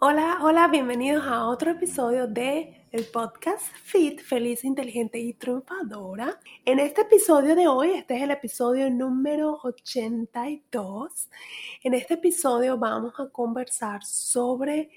[0.00, 6.38] Hola, hola, bienvenidos a otro episodio de el podcast Fit, feliz, inteligente y triunfadora.
[6.64, 11.28] En este episodio de hoy, este es el episodio número 82.
[11.82, 14.88] En este episodio vamos a conversar sobre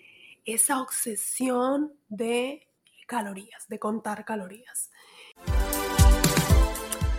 [0.46, 2.68] esa obsesión de
[3.08, 4.92] calorías, de contar calorías.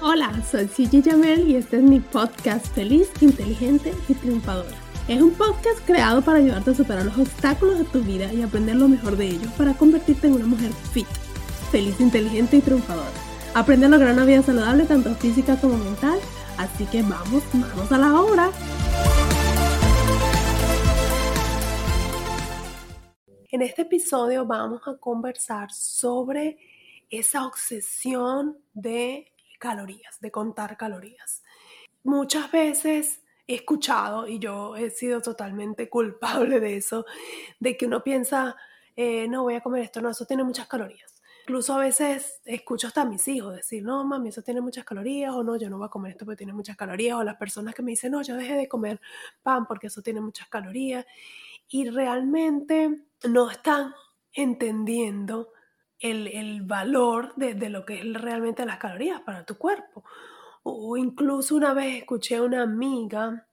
[0.01, 4.92] Hola, soy Gigi Jamel y este es mi podcast Feliz, Inteligente y Triunfadora.
[5.09, 8.77] Es un podcast creado para ayudarte a superar los obstáculos de tu vida y aprender
[8.77, 11.09] lo mejor de ellos para convertirte en una mujer fit,
[11.73, 13.11] feliz, inteligente y triunfadora.
[13.53, 16.21] Aprende a lograr una vida saludable tanto física como mental,
[16.57, 18.51] así que vamos, vamos a la obra.
[23.51, 26.59] En este episodio vamos a conversar sobre
[27.11, 31.43] esa obsesión de calorías, de contar calorías.
[32.05, 37.05] Muchas veces he escuchado, y yo he sido totalmente culpable de eso,
[37.61, 38.57] de que uno piensa,
[38.97, 41.13] eh, no voy a comer esto, no, eso tiene muchas calorías.
[41.43, 45.33] Incluso a veces escucho hasta a mis hijos decir, no, mami, eso tiene muchas calorías,
[45.35, 47.75] o no, yo no voy a comer esto porque tiene muchas calorías, o las personas
[47.75, 49.01] que me dicen, no, yo dejé de comer
[49.43, 51.05] pan porque eso tiene muchas calorías,
[51.69, 53.95] y realmente no están
[54.33, 55.53] entendiendo
[55.99, 60.05] el, el valor de, de, lo que es realmente las calorías para tu cuerpo.
[60.63, 63.47] O incluso una vez escuché a una amiga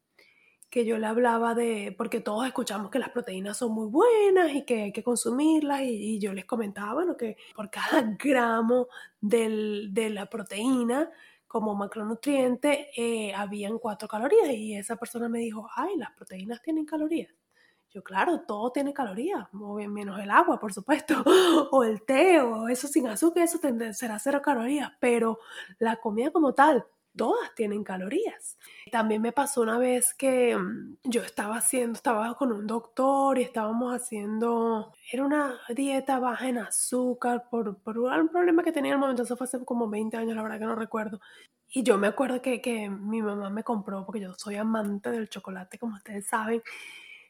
[0.70, 4.64] que yo le hablaba de, porque todos escuchamos que las proteínas son muy buenas y
[4.66, 8.88] que hay que consumirlas, y, yo les comentaba, bueno, que por cada gramo
[9.20, 11.10] del, de la proteína
[11.48, 16.86] como macronutriente eh, habían cuatro calorías, y esa persona me dijo, ay, las proteínas tienen
[16.86, 17.34] calorías.
[17.92, 21.24] Yo, claro, todo tiene calorías, menos el agua, por supuesto,
[21.72, 23.60] o el té, o eso sin azúcar, eso
[23.94, 25.40] será cero calorías, pero
[25.80, 26.86] la comida como tal,
[27.20, 28.58] todas tienen calorías.
[28.94, 33.42] También me pasó una vez que mm, yo estaba haciendo, estaba con un doctor y
[33.42, 38.94] estábamos haciendo, era una dieta baja en azúcar por, por un problema que tenía en
[38.94, 41.20] el momento, eso fue hace como 20 años, la verdad que no recuerdo.
[41.68, 45.28] Y yo me acuerdo que, que mi mamá me compró, porque yo soy amante del
[45.28, 46.64] chocolate, como ustedes saben,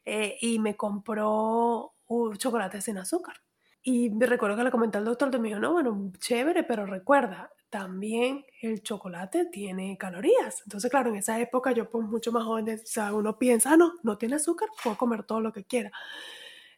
[0.06, 3.38] eh, y me compró un chocolate sin azúcar.
[3.82, 7.50] Y me recuerdo que le comenté al doctor, me dijo, no, bueno, chévere, pero recuerda,
[7.70, 10.62] también el chocolate tiene calorías.
[10.64, 13.78] Entonces, claro, en esa época yo pues mucho más joven, o sea, uno piensa, ah,
[13.78, 15.92] no, no tiene azúcar, puedo comer todo lo que quiera.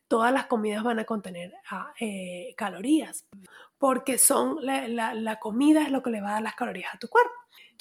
[0.07, 3.25] Todas las comidas van a contener ah, eh, calorías,
[3.78, 7.00] porque son la, la comida es lo que le va a dar las calorías a
[7.00, 7.31] tu cuerpo.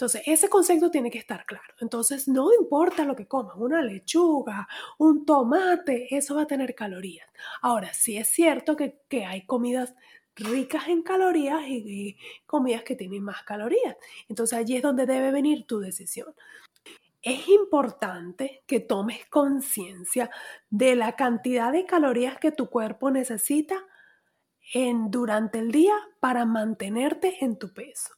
[0.00, 1.74] Entonces, ese concepto tiene que estar claro.
[1.78, 4.66] Entonces, no importa lo que comas, una lechuga,
[4.96, 7.28] un tomate, eso va a tener calorías.
[7.60, 9.94] Ahora, sí es cierto que, que hay comidas
[10.40, 13.96] ricas en calorías y, comidas que tienen más calorías.
[14.28, 16.34] Entonces allí es donde debe venir tu decisión.
[17.22, 20.30] Es importante que tomes conciencia
[20.70, 23.76] de la cantidad de calorías que tu cuerpo necesita
[24.72, 28.14] en, durante el día para mantenerte en tu peso.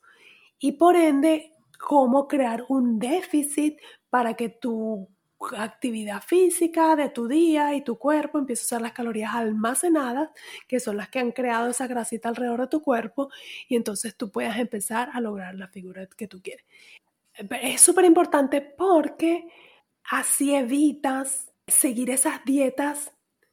[0.58, 1.52] Y por ende,
[1.82, 3.78] cómo crear un déficit
[4.08, 5.08] para que tu
[5.56, 10.30] actividad física de tu día y tu cuerpo empieza a usar las calorías almacenadas,
[10.68, 13.30] que son las que han creado esa grasita alrededor de tu cuerpo,
[13.68, 16.64] y entonces tú puedas empezar a lograr la figura que tú quieres.
[17.62, 19.46] Es súper importante porque
[20.10, 23.12] así evitas seguir esas dietas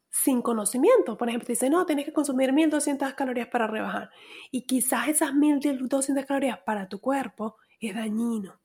[0.09, 1.17] sin conocimiento.
[1.17, 4.09] Por ejemplo, te dice, no, tienes que consumir 1200 calorías para rebajar.
[4.51, 8.59] Y quizás esas 1200 calorías para tu cuerpo es dañino.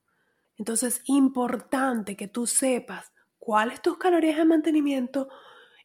[0.56, 3.12] Entonces, importante que tú sepas
[3.44, 5.28] cuáles tus calorías de mantenimiento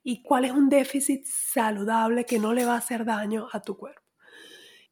[0.02, 3.76] y cuál es un déficit saludable que no le va a hacer daño a tu
[3.76, 4.02] cuerpo.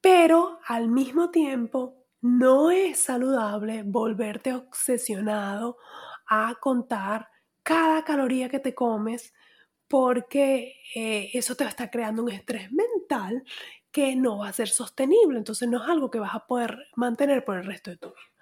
[0.02, 5.78] Pero al mismo tiempo, no es saludable volverte obsesionado
[6.28, 7.30] a contar
[7.64, 9.34] cada caloría que te comes
[9.88, 13.44] porque eh, eso te estar creando un estrés mental
[13.92, 15.38] que no va a ser sostenible.
[15.38, 18.37] Entonces no es algo que vas a poder mantener por el resto de tu vida.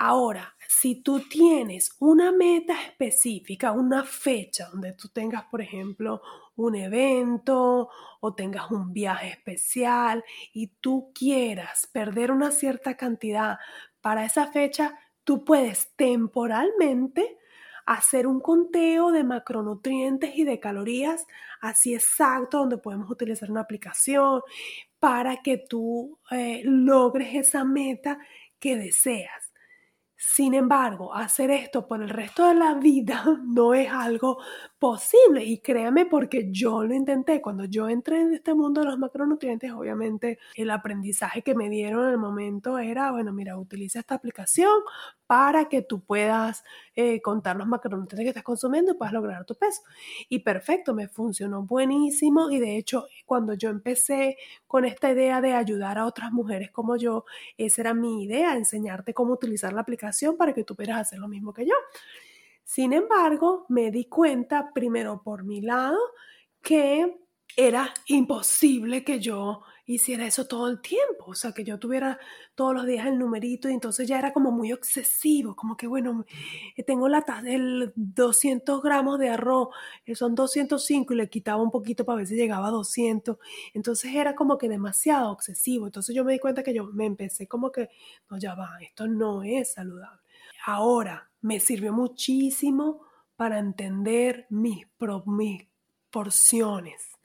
[0.00, 6.22] Ahora, si tú tienes una meta específica, una fecha donde tú tengas, por ejemplo,
[6.54, 7.88] un evento
[8.20, 13.58] o tengas un viaje especial y tú quieras perder una cierta cantidad
[14.00, 17.36] para esa fecha, tú puedes temporalmente
[17.84, 21.26] hacer un conteo de macronutrientes y de calorías
[21.60, 24.42] así exacto, donde podemos utilizar una aplicación
[25.00, 28.18] para que tú eh, logres esa meta
[28.60, 29.47] que deseas.
[30.20, 34.38] Sin embargo, hacer esto por el resto de la vida no es algo
[34.78, 37.40] posible y créame porque yo lo intenté.
[37.40, 42.04] Cuando yo entré en este mundo de los macronutrientes, obviamente el aprendizaje que me dieron
[42.04, 44.72] en el momento era, bueno, mira, utiliza esta aplicación
[45.28, 46.64] para que tú puedas
[46.96, 49.82] eh, contar los macronutrientes que estás consumiendo y puedas lograr tu peso.
[50.30, 55.52] Y perfecto, me funcionó buenísimo y de hecho cuando yo empecé con esta idea de
[55.52, 57.26] ayudar a otras mujeres como yo,
[57.58, 61.28] esa era mi idea, enseñarte cómo utilizar la aplicación para que tú pudieras hacer lo
[61.28, 61.74] mismo que yo.
[62.64, 65.98] Sin embargo, me di cuenta, primero por mi lado,
[66.62, 67.18] que
[67.60, 72.20] era imposible que yo hiciera eso todo el tiempo, o sea, que yo tuviera
[72.54, 76.24] todos los días el numerito y entonces ya era como muy excesivo, como que bueno,
[76.76, 79.70] eh, tengo la el 200 gramos de arroz,
[80.06, 83.38] eh, son 205 y le quitaba un poquito para ver si llegaba a 200,
[83.74, 87.48] entonces era como que demasiado excesivo, entonces yo me di cuenta que yo me empecé
[87.48, 87.88] como que,
[88.30, 90.20] no, ya va, esto no es saludable.
[90.64, 93.00] Ahora, me sirvió muchísimo
[93.34, 94.86] para entender mis,
[95.26, 95.66] mis
[96.10, 97.17] porciones.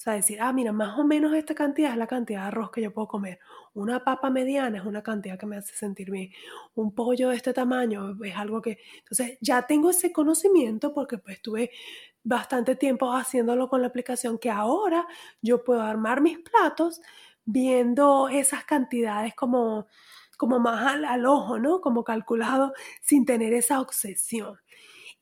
[0.00, 2.70] O sea, decir, ah, mira, más o menos esta cantidad es la cantidad de arroz
[2.70, 3.38] que yo puedo comer.
[3.74, 6.30] Una papa mediana es una cantidad que me hace sentir bien.
[6.74, 8.78] Un pollo de este tamaño es algo que...
[9.00, 11.70] Entonces, ya tengo ese conocimiento porque pues estuve
[12.24, 15.06] bastante tiempo haciéndolo con la aplicación que ahora
[15.42, 17.02] yo puedo armar mis platos
[17.44, 19.86] viendo esas cantidades como
[20.38, 21.82] como más al, ojo, ¿no?
[21.82, 24.58] Como calculado sin tener esa obsesión.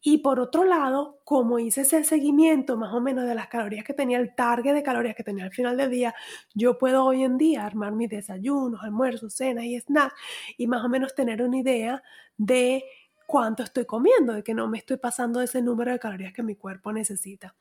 [0.00, 3.94] Y por otro lado, como hice ese seguimiento más o menos de las calorías que
[3.94, 6.14] tenía, el target de calorías que tenía al final del día,
[6.54, 10.14] yo puedo hoy en día armar mis desayunos, almuerzos, cenas y snacks
[10.56, 12.02] y más o menos tener una idea
[12.36, 12.84] de
[13.26, 16.54] cuánto estoy comiendo, de que no me estoy pasando ese número de calorías que mi
[16.54, 17.54] cuerpo necesita.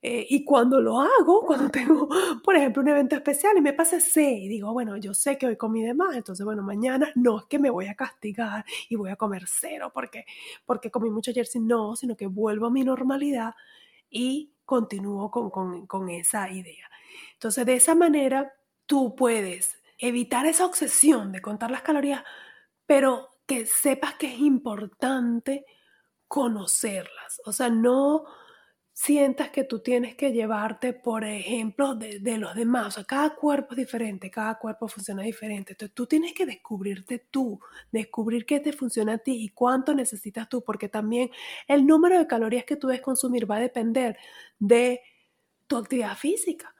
[0.00, 2.08] Eh, y cuando lo hago, cuando tengo,
[2.44, 5.46] por ejemplo, un evento especial y me pase sé y digo, bueno, yo sé que
[5.46, 8.96] hoy comí de más, entonces, bueno, mañana no es que me voy a castigar y
[8.96, 10.24] voy a comer cero porque,
[10.64, 13.54] porque comí mucho ayer, no, sino que vuelvo a mi normalidad
[14.10, 16.88] y continúo con, con, con esa idea.
[17.34, 18.52] Entonces, de esa manera,
[18.86, 22.22] tú puedes evitar esa obsesión de contar las calorías,
[22.86, 25.64] pero que sepas que es importante
[26.28, 27.40] conocerlas.
[27.44, 28.24] O sea, no
[29.00, 32.88] sientas que tú tienes que llevarte, por ejemplo, de, de, los demás.
[32.88, 35.74] O sea, cada cuerpo es diferente, cada cuerpo funciona diferente.
[35.74, 37.60] Entonces tú tienes que descubrirte tú,
[37.92, 41.30] descubrir qué te funciona a ti y cuánto necesitas tú, porque también
[41.68, 44.16] el número de calorías que tú debes consumir va a depender
[44.58, 45.00] de
[45.68, 46.74] tu actividad física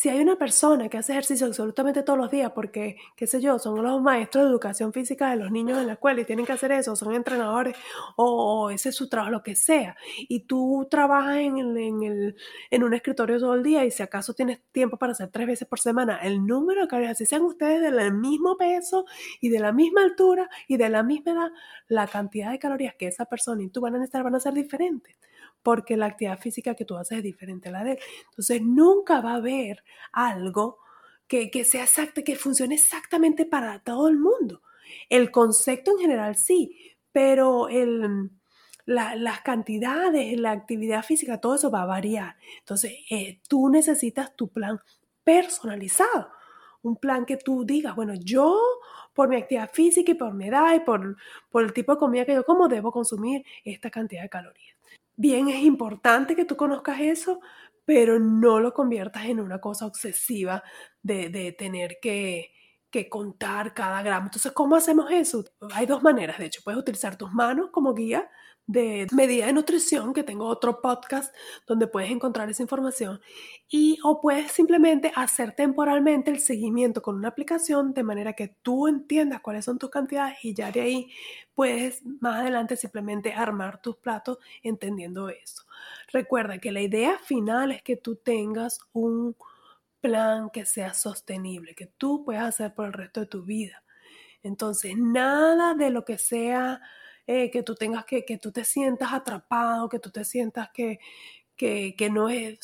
[0.00, 3.58] si hay una persona que hace ejercicio absolutamente todos los días, porque, qué sé yo,
[3.58, 6.52] son los maestros de educación física de los niños en la escuela y tienen que
[6.52, 7.76] hacer eso, son entrenadores
[8.16, 12.36] o, ese es su trabajo, lo que sea, y tú trabajas en, en, el,
[12.70, 15.68] en un escritorio todo el día y si acaso tienes tiempo para hacer tres veces
[15.68, 19.04] por semana, el número de calorías, si sean ustedes del mismo peso
[19.42, 21.50] y de la misma altura y de la misma edad,
[21.88, 24.54] la cantidad de calorías que esa persona y tú van a necesitar van a ser
[24.54, 25.14] diferentes
[25.62, 27.98] porque la actividad física que tú haces es diferente a la de él.
[28.30, 30.78] Entonces nunca va a haber algo
[31.26, 34.62] que, sea exacto, que funcione exactamente para todo el mundo.
[35.08, 38.30] El concepto en general sí, pero el,
[38.86, 42.36] las cantidades, la actividad física, todo eso va a variar.
[42.58, 44.80] Entonces eh, tú necesitas tu plan
[45.22, 46.30] personalizado.
[46.82, 48.58] Un plan que tú digas, bueno, yo
[49.14, 51.16] por mi actividad física y por mi edad y por,
[51.50, 54.79] por el tipo de comida que yo como, debo consumir esta cantidad de calorías
[55.20, 57.40] bien es importante que tú conozcas eso,
[57.84, 60.62] pero no lo conviertas en una cosa obsesiva
[61.02, 62.52] de, tener que,
[62.90, 64.28] que contar cada gramo.
[64.28, 65.44] Entonces, ¿cómo hacemos eso?
[65.74, 68.30] Hay dos maneras, de hecho, puedes utilizar tus manos como guía
[68.70, 71.34] de medida de nutrición, que tengo otro podcast
[71.66, 73.20] donde puedes encontrar esa información,
[73.68, 78.86] y o puedes simplemente hacer temporalmente el seguimiento con una aplicación de manera que tú
[78.86, 81.12] entiendas cuáles son tus cantidades y ya de ahí
[81.54, 85.64] puedes más adelante simplemente armar tus platos entendiendo eso.
[86.12, 89.36] Recuerda que la idea final es que tú tengas un
[90.00, 93.82] plan que sea sostenible, que tú puedas hacer por el resto de tu vida.
[94.44, 96.80] Entonces, nada de lo que sea
[97.26, 100.98] eh, que tú tengas que, que tú te sientas atrapado, que tú te sientas que,
[101.56, 102.58] que, que, no es,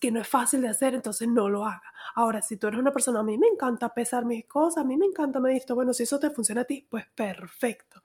[0.00, 1.92] que no es fácil de hacer, entonces no lo hagas.
[2.14, 4.96] Ahora, si tú eres una persona, a mí me encanta pesar mis cosas, a mí
[4.96, 8.02] me encanta medir esto, bueno, si eso te funciona a ti, pues perfecto.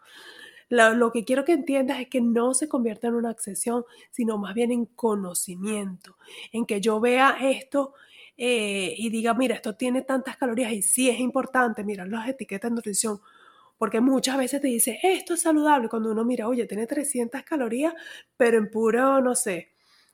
[0.70, 4.38] Lo, lo, que quiero que entiendas es que no se convierta en una obsesión, sino
[4.38, 6.18] más bien en conocimiento,
[6.51, 7.94] en que yo vea esto
[8.38, 12.70] eh, y diga, mira, esto tiene tantas calorías y sí es importante, mira las etiquetas
[12.70, 13.20] de nutrición,
[13.77, 17.93] porque muchas veces te dice, esto es saludable, cuando uno mira, oye, tiene 300 calorías,
[18.36, 19.72] pero en puro, no sé,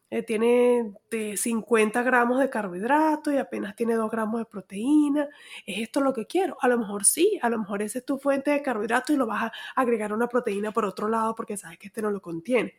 [0.10, 5.28] eh, tiene de 50 gramos de carbohidrato y apenas tiene 2 gramos de proteína.
[5.66, 6.56] ¿Es esto lo que quiero?
[6.62, 9.26] A lo mejor sí, a lo mejor esa es tu fuente de carbohidrato y lo
[9.26, 12.76] vas a agregar una proteína por otro lado porque sabes que este no lo contiene.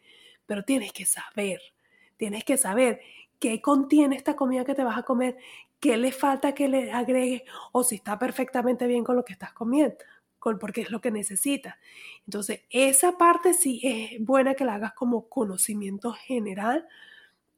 [0.47, 1.61] Pero tienes que saber,
[2.17, 3.01] tienes que saber
[3.41, 5.37] qué contiene esta comida que te vas a comer,
[5.81, 9.53] qué le falta que le agregues o si está perfectamente bien con lo que estás
[9.53, 9.97] comiendo
[10.59, 11.77] porque es lo que necesitas.
[12.27, 16.87] Entonces, esa parte sí es buena que la hagas como conocimiento general,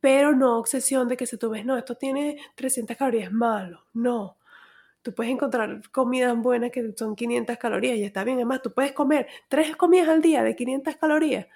[0.01, 3.85] pero no obsesión de que si tú ves, no, esto tiene 300 calorías, malo.
[3.93, 4.37] No.
[5.03, 8.39] Tú puedes encontrar comidas buenas que son 500 calorías y está bien.
[8.39, 11.47] Además, tú puedes comer tres comidas al día de 500 calorías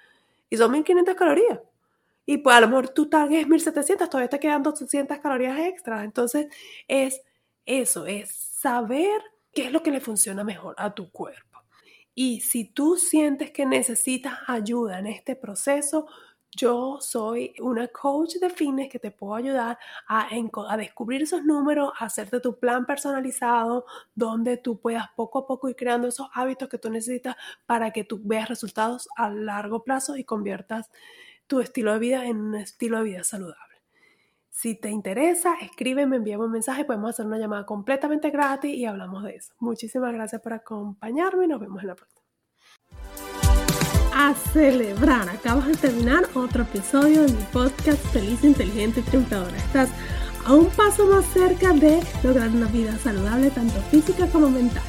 [0.49, 1.59] y son 1500 calorías.
[2.25, 6.03] Y pues a lo mejor tu target es 1700, todavía te quedan 200 calorías extras.
[6.03, 6.47] Entonces,
[6.87, 7.21] es
[7.65, 9.21] eso, es saber
[9.53, 11.59] qué es lo que le funciona mejor a tu cuerpo.
[12.13, 16.07] Y si tú sientes que necesitas ayuda en este proceso,
[16.53, 19.77] yo soy una coach de fitness que te puedo ayudar
[20.07, 20.27] a,
[20.77, 25.77] descubrir esos números, a hacerte tu plan personalizado, donde tú puedas poco a poco ir
[25.77, 30.25] creando esos hábitos que tú necesitas para que tú veas resultados a largo plazo y
[30.25, 30.89] conviertas
[31.47, 33.70] tu estilo de vida en un estilo de vida saludable.
[34.51, 39.23] Si te interesa, escríbeme, envíame un mensaje, podemos hacer una llamada completamente gratis y hablamos
[39.23, 39.53] de eso.
[39.59, 42.21] Muchísimas gracias por acompañarme y nos vemos en la próxima
[44.13, 45.29] a celebrar.
[45.29, 49.55] Acabas de terminar otro episodio de mi podcast Feliz, Inteligente y Triunfadora.
[49.57, 49.89] Estás
[50.45, 54.83] a un paso más cerca de lograr una vida saludable, tanto física como mental.